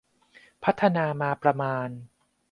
[0.63, 1.89] พัฒนามาประมาณ